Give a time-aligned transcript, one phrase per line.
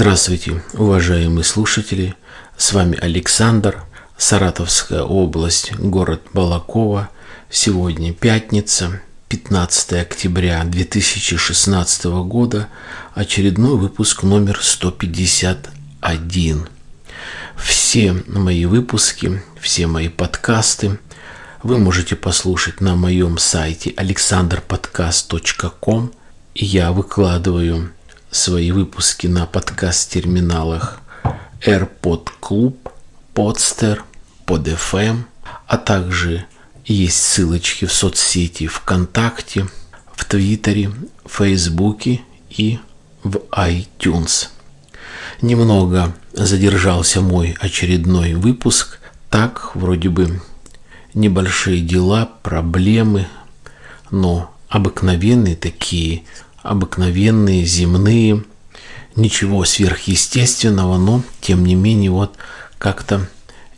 [0.00, 2.14] Здравствуйте, уважаемые слушатели.
[2.56, 3.84] С вами Александр,
[4.16, 7.10] Саратовская область, город Балакова.
[7.50, 12.68] Сегодня пятница, 15 октября 2016 года,
[13.12, 16.66] очередной выпуск номер 151.
[17.58, 20.98] Все мои выпуски, все мои подкасты
[21.62, 26.12] вы можете послушать на моем сайте alexanderpodcast.com.
[26.54, 27.92] Я выкладываю
[28.30, 31.00] свои выпуски на подкаст-терминалах
[31.64, 32.76] AirPod Club,
[33.34, 34.00] Podster,
[34.46, 35.24] PodFM,
[35.66, 36.46] а также
[36.84, 39.68] есть ссылочки в соцсети ВКонтакте,
[40.14, 40.90] в Твиттере,
[41.26, 42.78] Фейсбуке и
[43.22, 44.48] в iTunes.
[45.42, 48.98] Немного задержался мой очередной выпуск.
[49.28, 50.40] Так, вроде бы
[51.14, 53.26] небольшие дела, проблемы,
[54.10, 56.24] но обыкновенные такие,
[56.62, 58.44] обыкновенные, земные,
[59.16, 62.36] ничего сверхъестественного, но тем не менее вот
[62.78, 63.28] как-то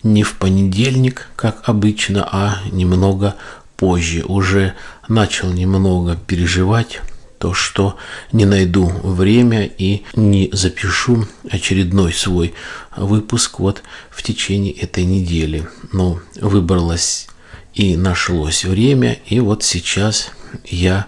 [0.03, 3.37] не в понедельник, как обычно, а немного
[3.77, 4.25] позже.
[4.25, 4.75] Уже
[5.09, 7.01] начал немного переживать
[7.39, 7.97] то, что
[8.31, 12.55] не найду время и не запишу очередной свой
[12.97, 15.69] выпуск вот в течение этой недели.
[15.93, 17.29] Но выбралось
[17.75, 20.31] и нашлось время, и вот сейчас
[20.65, 21.07] я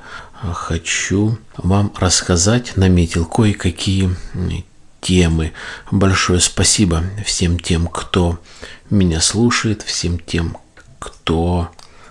[0.53, 4.15] хочу вам рассказать, наметил кое-какие
[5.01, 5.53] темы.
[5.91, 8.39] Большое спасибо всем тем, кто
[8.91, 10.57] меня слушает, всем тем,
[10.99, 11.71] кто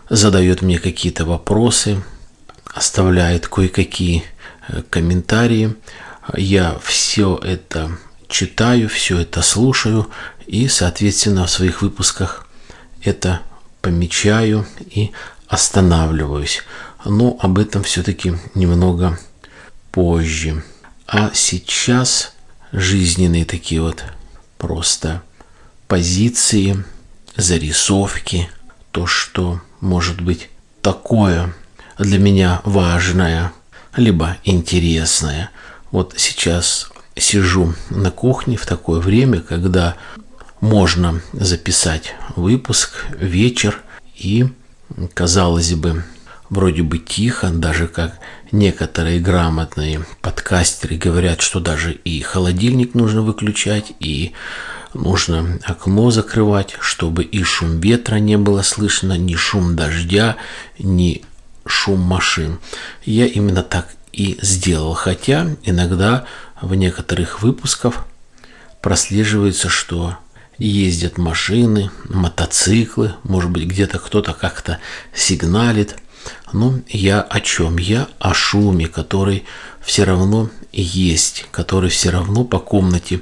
[0.09, 2.03] задает мне какие-то вопросы,
[2.73, 4.23] оставляет кое-какие
[4.67, 5.75] э, комментарии.
[6.35, 7.97] Я все это
[8.27, 10.09] читаю, все это слушаю
[10.45, 12.47] и, соответственно, в своих выпусках
[13.03, 13.41] это
[13.81, 15.11] помечаю и
[15.47, 16.61] останавливаюсь.
[17.05, 19.19] Но об этом все-таки немного
[19.91, 20.63] позже.
[21.07, 22.33] А сейчас
[22.71, 24.03] жизненные такие вот
[24.57, 25.21] просто
[25.87, 26.83] позиции,
[27.35, 28.49] зарисовки,
[28.91, 30.49] то, что может быть
[30.81, 31.53] такое
[31.97, 33.51] для меня важное,
[33.95, 35.49] либо интересное.
[35.91, 39.95] Вот сейчас сижу на кухне в такое время, когда
[40.61, 43.81] можно записать выпуск вечер
[44.15, 44.47] и,
[45.13, 46.03] казалось бы,
[46.53, 48.19] вроде бы тихо, даже как
[48.51, 54.33] некоторые грамотные подкастеры говорят, что даже и холодильник нужно выключать, и
[54.93, 60.37] нужно окно закрывать, чтобы и шум ветра не было слышно, ни шум дождя,
[60.77, 61.23] ни
[61.65, 62.59] шум машин.
[63.03, 66.25] Я именно так и сделал, хотя иногда
[66.61, 68.05] в некоторых выпусках
[68.81, 70.17] прослеживается, что
[70.59, 74.79] ездят машины, мотоциклы, может быть где-то кто-то как-то
[75.13, 75.97] сигналит.
[76.51, 77.77] Ну, я о чем?
[77.77, 79.43] Я о шуме, который
[79.81, 83.21] все равно есть, который все равно по комнате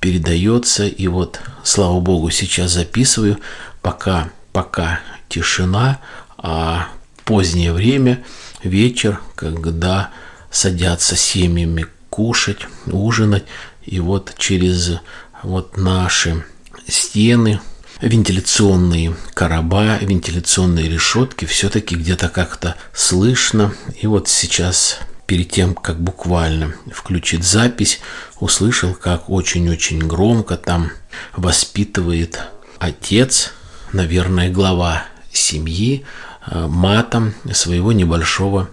[0.00, 0.86] передается.
[0.86, 3.38] И вот, слава богу, сейчас записываю,
[3.82, 6.00] пока, пока тишина,
[6.36, 6.88] а
[7.24, 8.24] позднее время,
[8.62, 10.10] вечер, когда
[10.50, 13.44] садятся семьями кушать, ужинать.
[13.84, 15.00] И вот через
[15.42, 16.44] вот наши
[16.86, 17.60] стены,
[18.00, 23.72] вентиляционные короба, вентиляционные решетки все-таки где-то как-то слышно.
[24.00, 28.00] И вот сейчас перед тем, как буквально включить запись,
[28.40, 30.90] услышал, как очень-очень громко там
[31.36, 32.40] воспитывает
[32.78, 33.52] отец,
[33.92, 36.04] наверное, глава семьи,
[36.46, 38.70] э, матом своего небольшого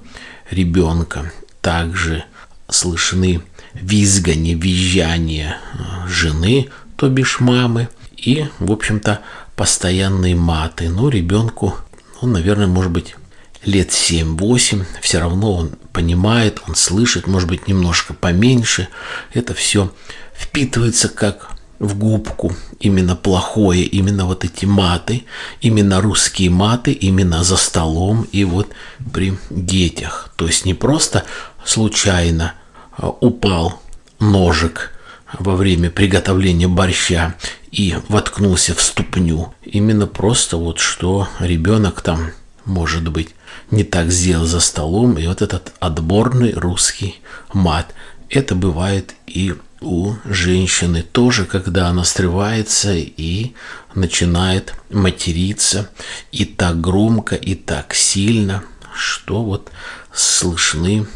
[0.49, 1.31] ребенка.
[1.61, 2.23] Также
[2.69, 3.41] слышны
[3.73, 9.21] визгани, визжание э, жены, то бишь мамы, и, в общем-то,
[9.55, 10.89] постоянные маты.
[10.89, 11.75] Но ребенку,
[12.21, 13.15] ну, наверное, может быть,
[13.63, 18.87] лет 7-8, все равно он понимает, он слышит, может быть, немножко поменьше.
[19.33, 19.91] Это все
[20.33, 25.25] впитывается как в губку именно плохое, именно вот эти маты,
[25.61, 28.69] именно русские маты, именно за столом и вот
[29.13, 30.33] при детях.
[30.35, 31.25] То есть не просто
[31.65, 32.53] случайно
[32.97, 33.81] а, упал
[34.19, 34.91] ножик
[35.39, 37.35] во время приготовления борща
[37.71, 39.53] и воткнулся в ступню.
[39.63, 42.31] Именно просто вот что ребенок там,
[42.65, 43.29] может быть,
[43.71, 47.21] не так сделал за столом, и вот этот отборный русский
[47.53, 47.93] мат.
[48.29, 53.53] Это бывает и у женщины тоже, когда она срывается и
[53.93, 55.89] начинает материться
[56.31, 59.71] и так громко, и так сильно, что вот
[60.13, 61.07] слышны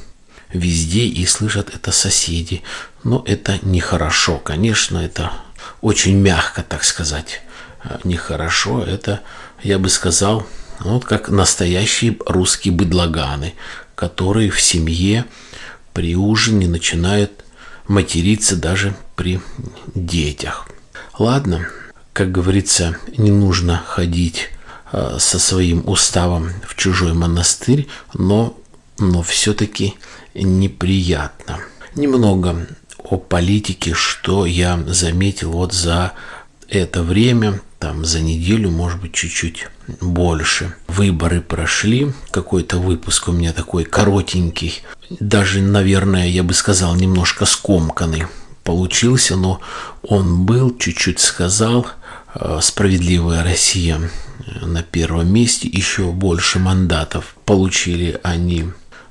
[0.51, 2.63] везде и слышат это соседи.
[3.03, 5.31] Но это нехорошо, конечно, это
[5.81, 7.41] очень мягко, так сказать,
[8.03, 8.83] нехорошо.
[8.83, 9.21] Это,
[9.63, 10.45] я бы сказал,
[10.79, 13.53] вот как настоящие русские быдлаганы,
[13.95, 15.25] которые в семье
[15.93, 17.43] при ужине начинают
[17.87, 19.41] материться даже при
[19.95, 20.67] детях.
[21.17, 21.67] Ладно,
[22.13, 24.49] как говорится, не нужно ходить
[24.91, 28.57] э, со своим уставом в чужой монастырь, но,
[28.99, 29.95] но все-таки
[30.33, 31.59] неприятно.
[31.95, 32.67] Немного
[32.97, 36.13] о политике, что я заметил вот за
[36.67, 39.67] это время, там за неделю, может быть, чуть-чуть
[40.01, 40.75] больше.
[40.87, 48.27] Выборы прошли, какой-то выпуск у меня такой коротенький, даже, наверное, я бы сказал, немножко скомканный
[48.63, 49.61] получился, но
[50.03, 51.87] он был, чуть-чуть сказал,
[52.35, 53.99] э, справедливая Россия
[54.61, 58.65] на первом месте, еще больше мандатов получили они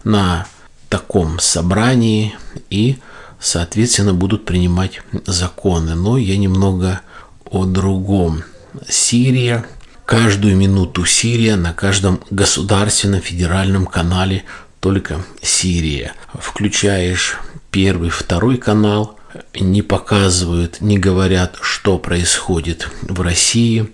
[0.05, 0.47] на
[0.89, 2.37] таком собрании
[2.71, 2.99] и,
[3.41, 5.95] соответственно, будут принимать законы.
[5.95, 7.00] Но я немного
[7.45, 8.45] о другом.
[8.89, 9.67] Сирия.
[10.05, 14.45] Каждую минуту Сирия на каждом государственном федеральном канале
[14.81, 16.15] только Сирия.
[16.33, 17.39] Включаешь
[17.71, 19.19] первый, второй канал,
[19.55, 23.93] не показывают, не говорят, что происходит в России,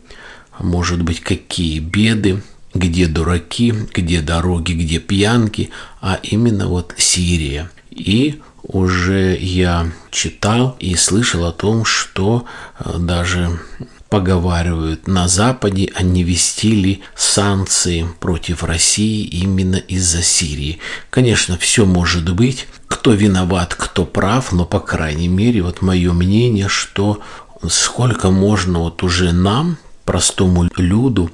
[0.61, 2.43] может быть, какие беды,
[2.75, 7.71] где дураки, где дороги, где пьянки, а именно вот Сирия.
[7.91, 12.47] И уже я читал и слышал о том, что
[12.79, 13.61] э, даже
[14.09, 20.79] поговаривают на Западе, а не вести ли санкции против России именно из-за Сирии.
[21.11, 26.69] Конечно, все может быть, кто виноват, кто прав, но, по крайней мере, вот мое мнение,
[26.69, 27.21] что
[27.69, 31.31] сколько можно вот уже нам, простому люду,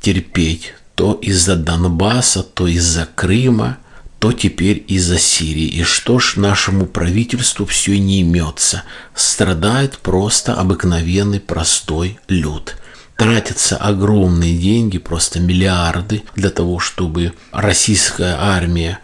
[0.00, 3.76] терпеть то из-за Донбасса, то из-за Крыма,
[4.18, 5.66] то теперь из-за Сирии.
[5.66, 8.82] И что ж нашему правительству все не имется?
[9.14, 12.76] Страдает просто обыкновенный простой люд.
[13.16, 18.98] Тратятся огромные деньги, просто миллиарды для того, чтобы российская армия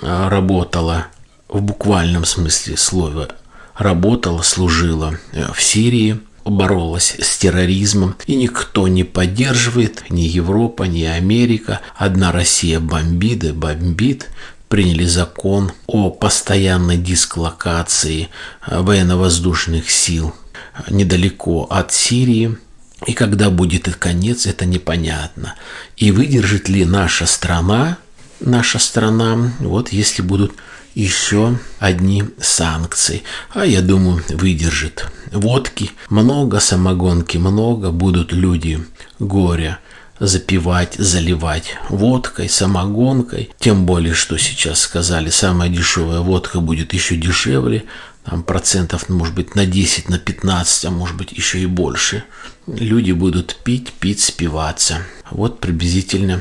[0.00, 1.08] а, работала
[1.48, 3.28] в буквальном смысле слова,
[3.76, 11.04] работала, служила э, в Сирии– боролась с терроризмом, и никто не поддерживает, ни Европа, ни
[11.04, 11.80] Америка.
[11.96, 14.30] Одна Россия бомбит и бомбит,
[14.68, 18.28] приняли закон о постоянной дислокации
[18.66, 20.34] военно-воздушных сил
[20.88, 22.56] недалеко от Сирии.
[23.06, 25.54] И когда будет их конец, это непонятно.
[25.96, 27.98] И выдержит ли наша страна,
[28.40, 30.52] наша страна, вот если будут
[30.94, 33.22] еще одни санкции.
[33.54, 35.06] А я думаю, выдержит.
[35.32, 38.84] Водки много, самогонки много, будут люди
[39.18, 39.78] горя
[40.20, 43.50] запивать, заливать водкой, самогонкой.
[43.58, 47.84] Тем более, что сейчас сказали, самая дешевая водка будет еще дешевле.
[48.24, 52.22] Там процентов, может быть, на 10, на 15, а может быть еще и больше.
[52.68, 55.02] Люди будут пить, пить, спиваться.
[55.30, 56.40] Вот приблизительно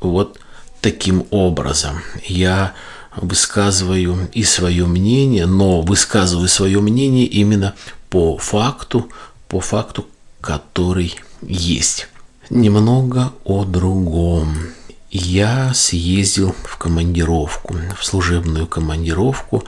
[0.00, 0.40] вот
[0.80, 2.00] таким образом.
[2.24, 2.72] Я
[3.20, 7.74] высказываю и свое мнение, но высказываю свое мнение именно
[8.10, 9.08] по факту,
[9.48, 10.06] по факту,
[10.40, 12.08] который есть.
[12.50, 14.56] Немного о другом.
[15.10, 19.64] Я съездил в командировку, в служебную командировку,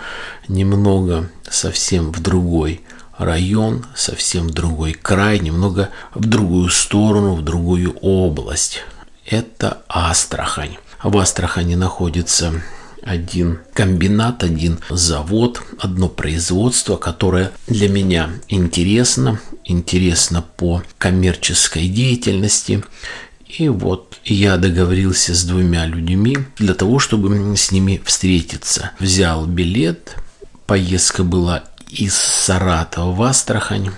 [0.48, 2.82] немного совсем в другой
[3.16, 8.80] район, совсем в другой край, немного в другую сторону, в другую область.
[9.26, 10.76] Это Астрахань.
[11.02, 12.62] В Астрахани находится
[13.02, 22.82] один комбинат, один завод, одно производство, которое для меня интересно, интересно по коммерческой деятельности.
[23.46, 28.92] И вот я договорился с двумя людьми для того, чтобы с ними встретиться.
[29.00, 30.16] Взял билет,
[30.66, 33.90] поездка была из Саратова в Астрахань,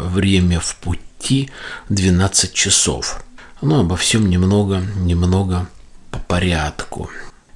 [0.00, 1.50] время в пути
[1.88, 3.24] 12 часов.
[3.60, 5.68] Ну, обо всем немного, немного
[6.10, 7.10] по порядку.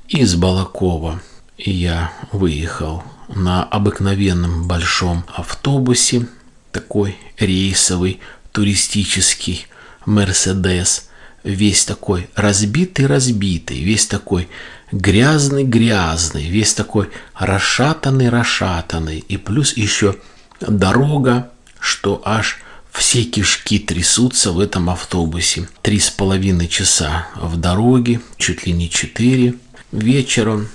[0.09, 1.21] Из Балакова
[1.59, 6.27] я выехал на обыкновенном большом автобусе,
[6.73, 8.19] такой рейсовый,
[8.53, 9.67] туристический
[10.07, 11.11] Мерседес,
[11.45, 14.49] весь такой разбитый-разбитый, весь такой
[14.93, 20.17] грязный-грязный, весь такой расшатанный-расшатанный, и плюс еще
[20.63, 21.51] дорога,
[21.81, 22.61] что аж
[22.93, 25.69] все кишки трясутся в этом автобусе.
[25.83, 29.55] Три с половиной часа в дороге, чуть ли не четыре.
[29.93, 30.69] Вечером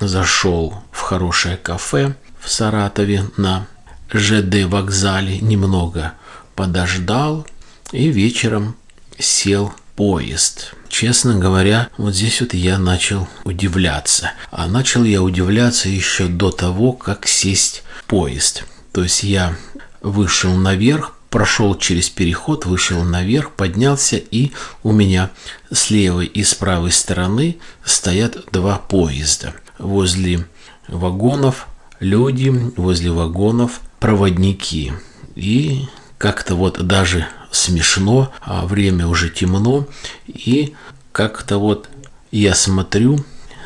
[0.00, 3.66] зашел в хорошее кафе в Саратове на
[4.12, 6.12] ЖД вокзале, немного
[6.54, 7.46] подождал
[7.90, 8.76] и вечером
[9.18, 10.74] сел поезд.
[10.88, 14.32] Честно говоря, вот здесь вот я начал удивляться.
[14.50, 18.64] А начал я удивляться еще до того, как сесть в поезд.
[18.92, 19.56] То есть я
[20.02, 24.52] вышел наверх, прошел через переход, вышел наверх, поднялся, и
[24.84, 25.30] у меня
[25.72, 29.54] с левой и с правой стороны стоят два поезда.
[29.78, 30.46] Возле
[30.86, 31.66] вагонов
[31.98, 34.92] люди возле вагонов, проводники.
[35.34, 39.86] И как-то вот даже смешно, а время уже темно,
[40.26, 40.74] и
[41.12, 41.88] как-то вот
[42.30, 43.24] я смотрю,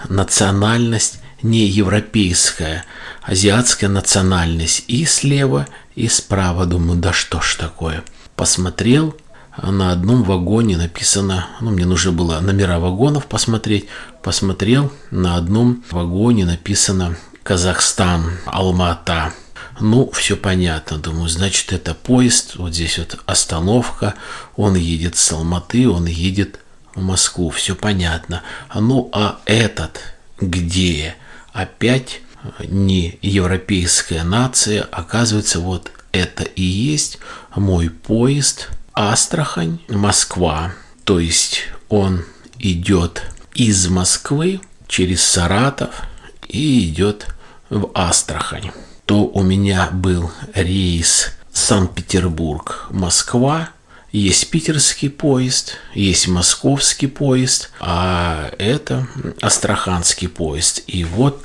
[0.09, 2.85] национальность не европейская,
[3.23, 6.67] азиатская национальность и слева, и справа.
[6.67, 8.05] Думаю, да что ж такое.
[8.37, 9.17] Посмотрел,
[9.61, 13.87] на одном вагоне написано, ну, мне нужно было номера вагонов посмотреть,
[14.23, 19.33] посмотрел, на одном вагоне написано Казахстан, Алмата.
[19.81, 24.15] Ну, все понятно, думаю, значит, это поезд, вот здесь вот остановка,
[24.57, 26.61] он едет с Алматы, он едет
[26.95, 28.43] в Москву, все понятно.
[28.75, 30.01] Ну, а этот
[30.41, 31.17] где?
[31.53, 32.21] Опять
[32.67, 37.19] не европейская нация, оказывается, вот это и есть
[37.55, 40.73] мой поезд Астрахань, Москва.
[41.05, 42.25] То есть он
[42.59, 43.23] идет
[43.55, 46.03] из Москвы через Саратов
[46.49, 47.27] и идет
[47.69, 48.71] в Астрахань.
[49.05, 53.71] То у меня был рейс Санкт-Петербург, Москва,
[54.13, 59.07] есть питерский поезд, есть московский поезд, а это
[59.43, 60.83] астраханский поезд.
[60.87, 61.45] И вот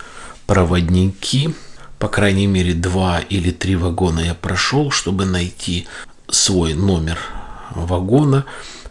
[0.52, 1.56] проводники,
[1.98, 5.88] по крайней мере, два или три вагона я прошел, чтобы найти
[6.30, 7.18] свой номер
[7.74, 8.44] вагона,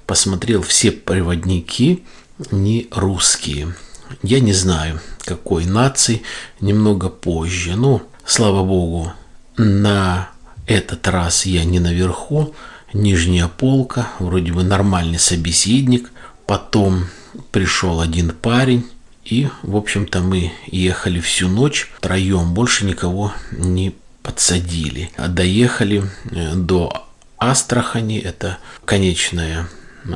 [0.07, 2.03] посмотрел все проводники
[2.51, 3.75] не русские.
[4.23, 6.23] Я не знаю, какой нации,
[6.63, 7.77] немного позже.
[7.77, 9.13] Но, слава богу,
[9.59, 10.31] на
[10.67, 12.55] этот раз я не наверху,
[12.95, 16.11] нижняя полка, вроде бы нормальный собеседник.
[16.47, 17.05] Потом
[17.53, 18.87] пришел один парень,
[19.25, 25.11] и, в общем-то, мы ехали всю ночь втроем, больше никого не подсадили.
[25.17, 27.07] А доехали э, до
[27.39, 29.69] Астрахани, это конечная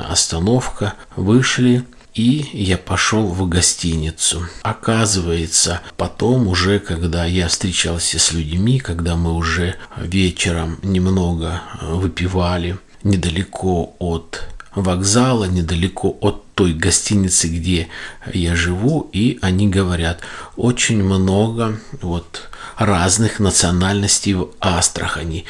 [0.09, 4.47] остановка, вышли, и я пошел в гостиницу.
[4.61, 13.95] Оказывается, потом уже, когда я встречался с людьми, когда мы уже вечером немного выпивали недалеко
[13.99, 14.41] от
[14.75, 17.87] вокзала, недалеко от той гостиницы, где
[18.33, 20.21] я живу, и они говорят,
[20.55, 25.45] очень много вот разных национальностей в Астрахани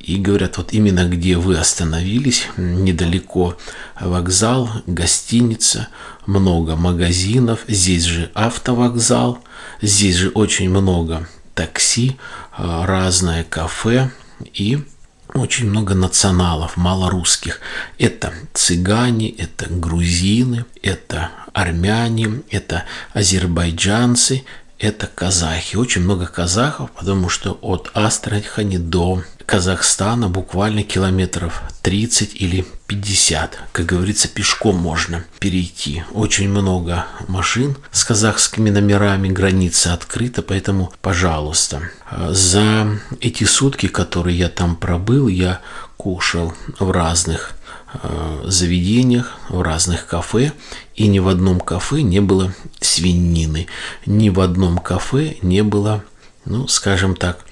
[0.00, 3.56] и говорят, вот именно где вы остановились, недалеко
[4.00, 5.88] вокзал, гостиница,
[6.26, 9.38] много магазинов, здесь же автовокзал,
[9.82, 12.16] здесь же очень много такси,
[12.52, 14.10] а, разное кафе
[14.54, 14.82] и
[15.34, 17.60] очень много националов, мало русских.
[17.98, 24.44] Это цыгане, это грузины, это армяне, это азербайджанцы,
[24.80, 25.76] это казахи.
[25.76, 33.58] Очень много казахов, потому что от Астрахани до Казахстана буквально километров 30 или 50.
[33.72, 36.04] Как говорится, пешком можно перейти.
[36.12, 41.82] Очень много машин с казахскими номерами, граница открыта, поэтому, пожалуйста.
[42.30, 45.60] За эти сутки, которые я там пробыл, я
[46.00, 47.52] кушал в разных
[47.92, 50.54] э, заведениях, в разных кафе,
[50.94, 53.66] и ни в одном кафе не было свинины,
[54.06, 56.02] ни в одном кафе не было,
[56.46, 57.44] ну, скажем так,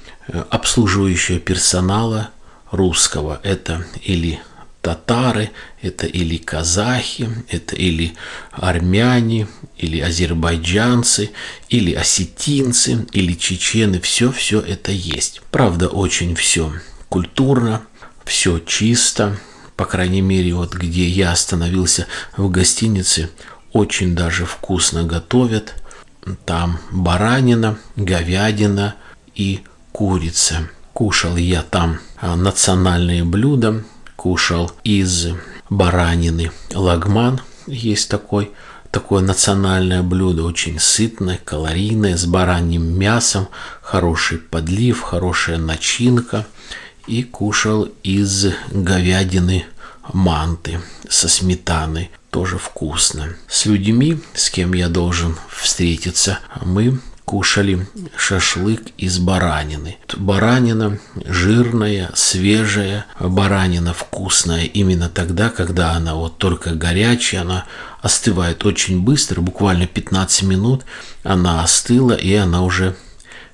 [0.49, 2.31] обслуживающего персонала
[2.71, 3.39] русского.
[3.43, 4.41] Это или
[4.81, 5.51] татары,
[5.83, 8.15] это или казахи, это или
[8.53, 11.33] армяне, или азербайджанцы,
[11.69, 14.01] или осетинцы, или чечены.
[14.01, 15.43] Все-все это есть.
[15.51, 16.73] Правда, очень все
[17.11, 17.83] культурно,
[18.29, 19.37] все чисто.
[19.75, 22.07] По крайней мере, вот где я остановился
[22.37, 23.31] в гостинице,
[23.73, 25.75] очень даже вкусно готовят.
[26.45, 28.95] Там баранина, говядина
[29.35, 30.69] и курица.
[30.93, 33.83] Кушал я там а, национальные блюда,
[34.17, 35.29] кушал из
[35.71, 38.51] баранины лагман, есть такой,
[38.91, 43.49] такое национальное блюдо, очень сытное, калорийное, с бараньим мясом,
[43.81, 46.47] хороший подлив, хорошая начинка.
[47.09, 49.65] И кушал из говядины
[50.13, 53.35] манты со сметаной, тоже вкусно.
[53.49, 59.97] С людьми, с кем я должен встретиться, мы кушали шашлык из баранины.
[60.17, 67.65] Баранина жирная, свежая, баранина вкусная именно тогда, когда она вот только горячая, она
[68.03, 70.85] остывает очень быстро, буквально 15 минут
[71.23, 72.97] она остыла и она уже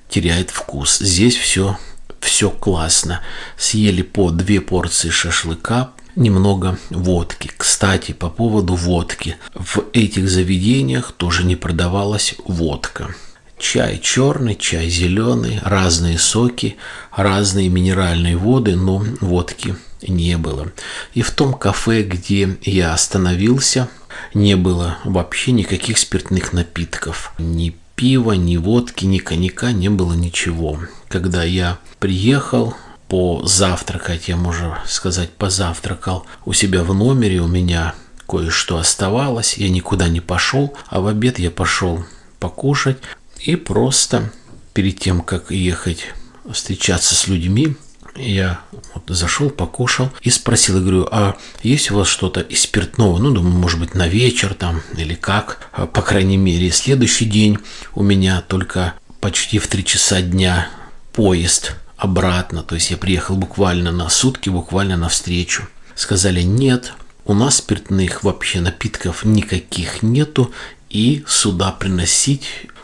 [0.09, 0.99] теряет вкус.
[0.99, 1.77] Здесь все
[2.19, 3.21] все классно.
[3.57, 7.51] Съели по две порции шашлыка, немного водки.
[7.57, 9.37] Кстати, по поводу водки.
[9.53, 13.13] В этих заведениях тоже не продавалась водка.
[13.57, 16.75] Чай черный, чай зеленый, разные соки,
[17.15, 20.71] разные минеральные воды, но водки не было.
[21.13, 23.87] И в том кафе, где я остановился,
[24.33, 27.33] не было вообще никаких спиртных напитков.
[27.37, 30.79] Ни пива, ни водки, ни коньяка, не было ничего.
[31.07, 32.75] Когда я приехал,
[33.07, 37.95] позавтракать, я, можно сказать, позавтракал у себя в номере, у меня
[38.27, 42.03] кое-что оставалось, я никуда не пошел, а в обед я пошел
[42.39, 42.97] покушать
[43.39, 44.31] и просто
[44.73, 46.07] перед тем, как ехать
[46.51, 47.75] встречаться с людьми,
[48.15, 48.61] я
[48.93, 53.17] вот зашел, покушал и спросил, говорю, а есть у вас что-то из спиртного?
[53.17, 55.69] Ну, думаю, может быть, на вечер там или как.
[55.73, 57.57] А, по крайней мере, следующий день
[57.93, 60.69] у меня только почти в три часа дня
[61.13, 62.63] поезд обратно.
[62.63, 65.67] То есть я приехал буквально на сутки, буквально на встречу.
[65.95, 66.93] Сказали, нет,
[67.25, 70.51] у нас спиртных вообще напитков никаких нету,
[70.89, 72.43] и сюда приносить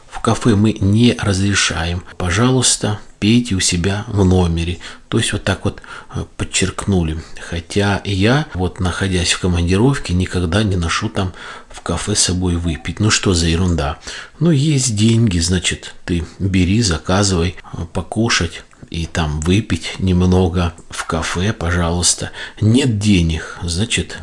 [0.10, 2.04] в кафе мы не разрешаем.
[2.18, 4.80] Пожалуйста, пейте у себя в номере.
[5.08, 5.82] То есть вот так вот
[6.16, 7.22] э, подчеркнули.
[7.40, 11.32] Хотя я, вот находясь в командировке, никогда не ношу там
[11.70, 13.00] в кафе с собой выпить.
[13.00, 14.00] Ну что за ерунда.
[14.40, 21.54] Ну есть деньги, значит, ты бери, заказывай, э, покушать и там выпить немного в кафе,
[21.54, 22.32] пожалуйста.
[22.60, 24.18] Нет денег, значит,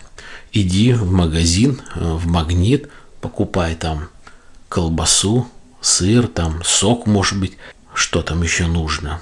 [0.52, 2.88] иди в магазин, э, в магнит,
[3.20, 4.08] покупай там
[4.68, 5.46] колбасу,
[5.80, 7.56] сыр, там сок, может быть,
[7.98, 9.20] что там еще нужно,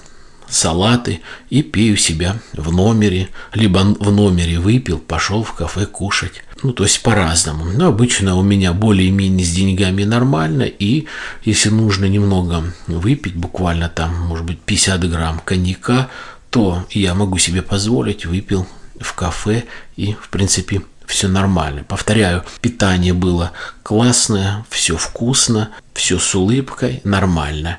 [0.49, 6.43] салаты и пей себя в номере, либо в номере выпил, пошел в кафе кушать.
[6.63, 7.65] Ну, то есть по-разному.
[7.65, 11.07] Но обычно у меня более-менее с деньгами нормально, и
[11.45, 16.09] если нужно немного выпить, буквально там, может быть, 50 грамм коньяка,
[16.51, 18.67] то я могу себе позволить, выпил
[19.01, 19.65] в кафе
[19.97, 21.85] и, в принципе, все нормально.
[21.85, 23.53] Повторяю, питание было
[23.83, 27.79] классное, все вкусно, все с улыбкой, нормально.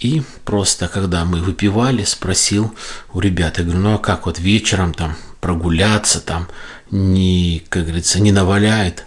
[0.00, 2.72] И просто, когда мы выпивали, спросил
[3.12, 6.48] у ребят, я говорю, ну а как вот вечером там прогуляться, там
[6.90, 9.04] не, как говорится, не наваляет?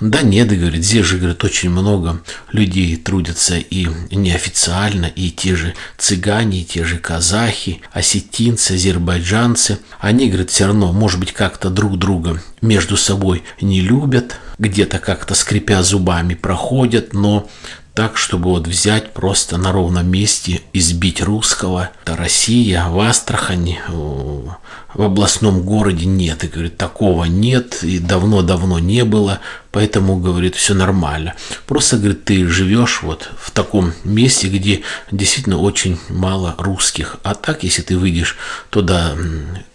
[0.00, 5.74] Да нет, говорит, здесь же, говорит, очень много людей трудятся и неофициально, и те же
[5.98, 9.78] цыгане, и те же казахи, осетинцы, азербайджанцы.
[9.98, 15.34] Они, говорит, все равно, может быть, как-то друг друга между собой не любят, где-то как-то
[15.34, 17.48] скрипя зубами проходят, но
[17.96, 21.90] так, чтобы вот взять просто на ровном месте, избить русского.
[22.04, 26.44] Это Россия, в Астрахани, в областном городе нет.
[26.44, 29.40] И говорит, такого нет, и давно-давно не было.
[29.76, 31.34] Поэтому, говорит, все нормально.
[31.66, 37.18] Просто, говорит, ты живешь вот в таком месте, где действительно очень мало русских.
[37.22, 38.38] А так, если ты выйдешь
[38.70, 39.14] туда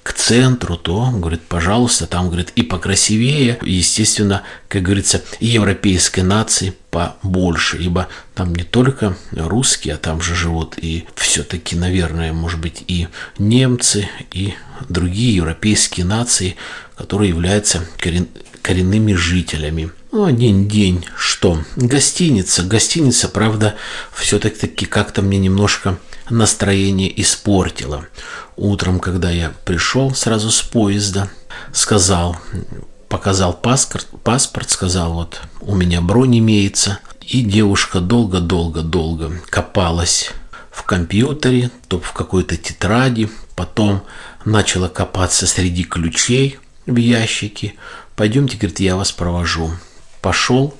[0.01, 7.77] к центру, то, говорит, пожалуйста, там, говорит, и покрасивее, естественно, как говорится, европейской нации побольше,
[7.77, 13.07] ибо там не только русские, а там же живут и все-таки, наверное, может быть, и
[13.37, 14.55] немцы, и
[14.89, 16.55] другие европейские нации,
[16.95, 18.27] которые являются корен
[18.61, 19.91] коренными жителями.
[20.11, 21.63] Ну, один день что?
[21.75, 22.63] Гостиница.
[22.63, 23.75] Гостиница, правда,
[24.13, 25.97] все-таки как-то мне немножко
[26.29, 28.05] настроение испортила.
[28.55, 31.29] Утром, когда я пришел сразу с поезда,
[31.73, 32.37] сказал,
[33.09, 36.99] показал паспорт, паспорт, сказал, вот у меня бронь имеется.
[37.21, 40.31] И девушка долго-долго-долго копалась
[40.71, 44.03] в компьютере, то в какой-то тетради, потом
[44.45, 47.75] начала копаться среди ключей в ящике,
[48.15, 49.71] пойдемте, говорит, я вас провожу.
[50.21, 50.73] Пошел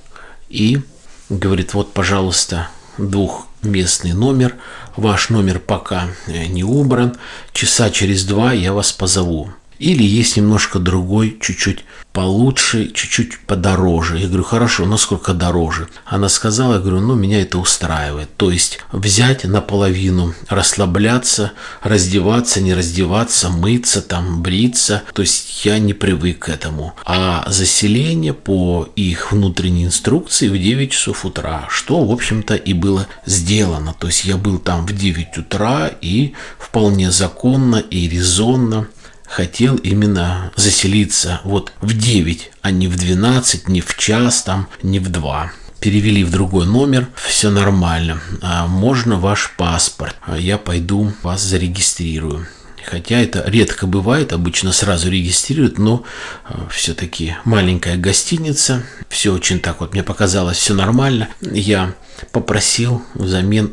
[0.48, 0.80] и
[1.28, 2.68] говорит, вот, пожалуйста,
[2.98, 4.56] двухместный номер,
[4.96, 7.16] ваш номер пока э, не убран,
[7.52, 9.50] часа через два я вас позову.
[9.82, 14.18] Или есть немножко другой, чуть-чуть получше, чуть-чуть подороже.
[14.18, 15.88] Я говорю, хорошо, насколько дороже?
[16.04, 18.28] Она сказала, я говорю, ну, меня это устраивает.
[18.36, 21.50] То есть взять наполовину, расслабляться,
[21.82, 25.02] раздеваться, не раздеваться, мыться, там, бриться.
[25.14, 26.94] То есть я не привык к этому.
[27.04, 33.08] А заселение по их внутренней инструкции в 9 часов утра, что, в общем-то, и было
[33.26, 33.96] сделано.
[33.98, 38.86] То есть я был там в 9 утра и вполне законно и резонно
[39.32, 44.98] хотел именно заселиться вот в 9, а не в 12, не в час, там, не
[44.98, 48.20] в 2 перевели в другой номер, все нормально.
[48.40, 50.14] А можно ваш паспорт?
[50.22, 52.46] А я пойду вас зарегистрирую.
[52.84, 56.04] Хотя это редко бывает, обычно сразу регистрируют, но
[56.48, 61.28] э, все-таки маленькая гостиница, все очень так вот, мне показалось, все нормально.
[61.40, 61.94] Я
[62.30, 63.72] попросил взамен,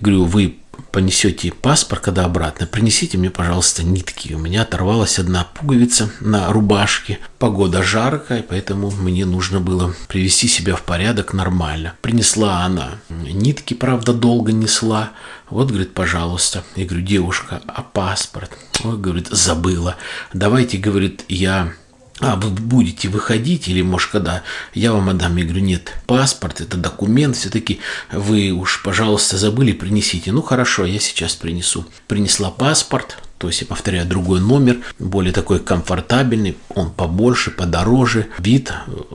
[0.00, 0.56] говорю, вы
[0.94, 4.32] понесете паспорт, когда обратно, принесите мне, пожалуйста, нитки.
[4.32, 7.18] У меня оторвалась одна пуговица на рубашке.
[7.40, 11.94] Погода жаркая, поэтому мне нужно было привести себя в порядок нормально.
[12.00, 15.10] Принесла она нитки, правда, долго несла.
[15.50, 16.62] Вот, говорит, пожалуйста.
[16.76, 18.52] Я говорю, девушка, а паспорт?
[18.84, 19.96] Ой, говорит, забыла.
[20.32, 21.72] Давайте, говорит, я
[22.20, 26.76] а вы будете выходить или может когда я вам отдам, я говорю, нет, паспорт, это
[26.76, 27.80] документ, все-таки
[28.12, 30.32] вы уж, пожалуйста, забыли, принесите.
[30.32, 31.84] Ну хорошо, я сейчас принесу.
[32.06, 38.72] Принесла паспорт, то есть, я повторяю, другой номер, более такой комфортабельный, он побольше, подороже, вид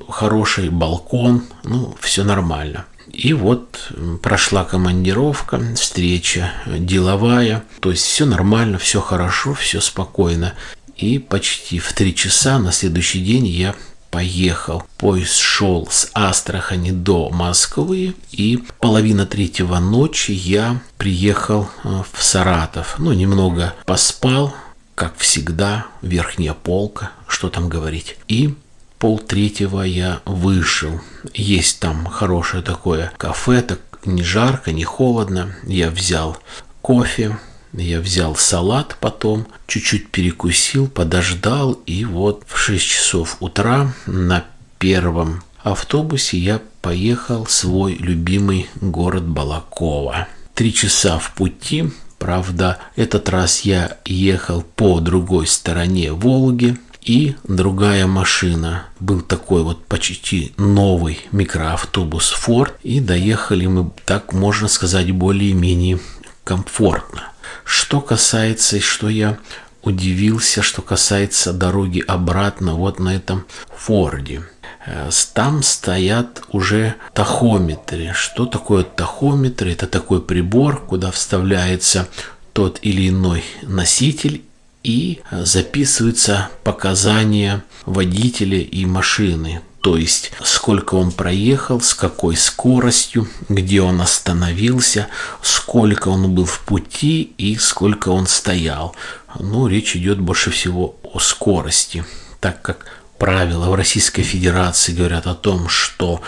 [0.10, 2.86] хороший, балкон, ну, все нормально.
[3.12, 10.54] И вот прошла командировка, встреча деловая, то есть все нормально, все хорошо, все спокойно.
[11.00, 13.74] И почти в три часа на следующий день я
[14.12, 14.84] поехал.
[14.98, 22.96] Поезд шел с Астрахани до Москвы, и половина третьего ночи я приехал э, в Саратов.
[22.98, 24.54] Ну, немного поспал,
[24.94, 28.18] как всегда, верхняя полка, что там говорить.
[28.28, 28.56] И
[28.98, 31.00] пол третьего я вышел.
[31.34, 35.56] Есть там хорошее такое кафе, так не жарко, не холодно.
[35.64, 36.38] Я взял
[36.82, 37.38] кофе,
[37.74, 44.46] я взял салат потом, чуть-чуть перекусил, подождал, и вот в 6 часов утра на
[44.78, 50.28] первом автобусе я поехал в свой любимый город Балакова.
[50.54, 58.06] Три часа в пути, правда, этот раз я ехал по другой стороне Волги, и другая
[58.08, 58.86] машина.
[59.00, 66.00] Был такой вот почти новый микроавтобус Ford, и доехали мы, так можно сказать, более-менее
[66.44, 67.32] комфортно.
[67.64, 69.38] Что касается, что я
[69.82, 74.44] удивился, что касается дороги обратно вот на этом Форде.
[74.86, 78.12] Э, там стоят уже тахометры.
[78.14, 79.68] Что такое тахометр?
[79.68, 82.08] Это такой прибор, куда вставляется
[82.54, 84.44] тот или иной носитель
[84.84, 93.82] и записываются показания водителя и машины то есть сколько он проехал, с какой скоростью, где
[93.82, 95.08] он остановился,
[95.42, 98.96] сколько он был в пути и сколько он стоял.
[99.40, 102.04] Ну, речь идет больше всего о скорости,
[102.40, 102.86] так как
[103.18, 106.22] правила в Российской Федерации говорят о том, что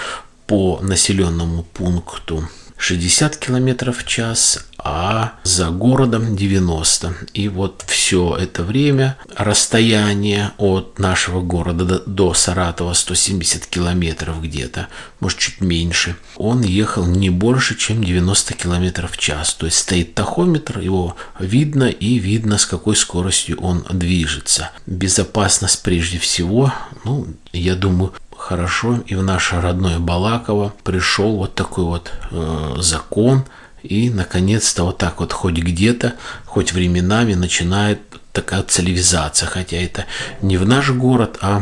[0.47, 2.47] по населенному пункту
[2.82, 7.13] 60 км в час, а за городом 90.
[7.36, 14.88] И вот все это время расстояние от нашего города до, до Саратова 170 километров где-то,
[15.20, 16.15] может чуть меньше.
[16.38, 19.54] Он ехал не больше, чем 90 километров в час.
[19.54, 24.72] То есть стоит тахометр, его видно и видно, с какой скоростью он движется.
[24.88, 26.74] Безопасность прежде всего,
[27.06, 33.45] ну, я думаю, хорошо, и в наше родное Балаково пришел вот такой вот э, закон,
[33.84, 37.99] и наконец-то вот так вот хоть где-то, хоть временами начинает
[38.34, 40.06] такая цивилизация, хотя это
[40.41, 41.62] не в наш город, а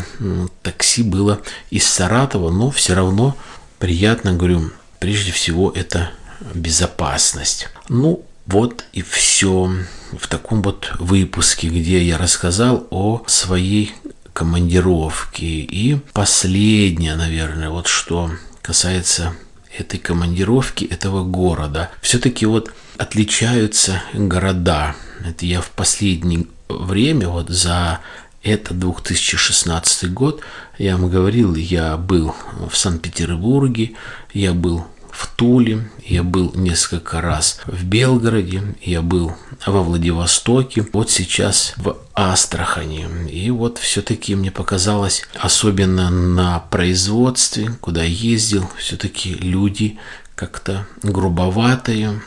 [0.62, 1.40] такси было
[1.70, 3.36] из Саратова, но все равно
[3.78, 6.12] приятно, говорю, прежде всего это
[6.54, 7.70] безопасность.
[7.90, 9.72] Ну, вот и все
[10.18, 13.94] в таком вот выпуске, где я рассказал о своей
[14.40, 15.44] командировки.
[15.44, 19.34] И последнее, наверное, вот что касается
[19.78, 21.92] этой командировки, этого города.
[22.02, 24.96] Все-таки вот отличаются города.
[25.26, 28.00] Это я в последнее время, вот за
[28.42, 30.40] это 2016 год,
[30.78, 32.34] я вам говорил, я был
[32.72, 33.92] в Санкт-Петербурге,
[34.34, 34.86] я был
[35.20, 41.98] в Туле, я был несколько раз в Белгороде, я был во Владивостоке, вот сейчас в
[42.14, 43.06] Астрахани.
[43.30, 50.00] И вот все-таки мне показалось, особенно на производстве, куда ездил, все-таки люди
[50.36, 52.22] как-то грубоватые,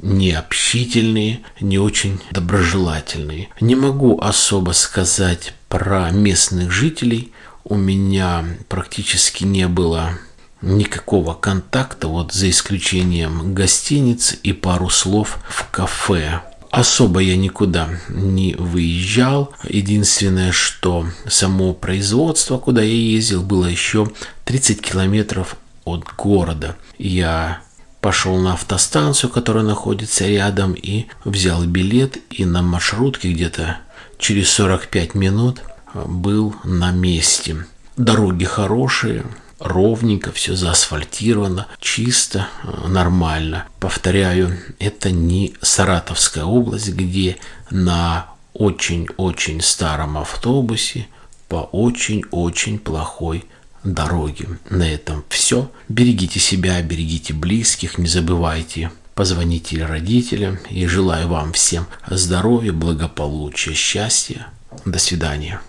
[0.00, 3.48] необщительные, не очень доброжелательные.
[3.60, 7.32] Не могу особо сказать про местных жителей.
[7.64, 10.16] У меня практически не было
[10.62, 16.40] никакого контакта, вот за исключением гостиниц и пару слов в кафе.
[16.70, 19.54] Особо я никуда не выезжал.
[19.64, 24.10] Единственное, что само производство, куда я ездил, было еще
[24.44, 26.76] 30 километров от города.
[26.98, 27.60] Я
[28.00, 33.78] пошел на автостанцию, которая находится рядом, и взял билет, и на маршрутке где-то
[34.18, 35.62] через 45 минут
[35.94, 37.64] был на месте.
[37.96, 39.24] Дороги хорошие,
[39.58, 43.66] ровненько, все заасфальтировано, чисто, э, нормально.
[43.80, 47.36] Повторяю, это не Саратовская область, где
[47.70, 51.08] на очень-очень старом автобусе
[51.48, 53.44] по очень-очень плохой
[53.84, 54.48] дороге.
[54.68, 55.70] На этом все.
[55.88, 64.48] Берегите себя, берегите близких, не забывайте позвоните родителям и желаю вам всем здоровья, благополучия, счастья.
[64.84, 65.60] До свидания.